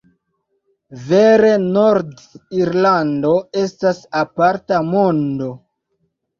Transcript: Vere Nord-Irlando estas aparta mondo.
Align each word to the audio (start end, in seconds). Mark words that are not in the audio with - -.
Vere 1.11 1.51
Nord-Irlando 1.65 3.35
estas 3.67 4.03
aparta 4.25 4.85
mondo. 4.93 5.55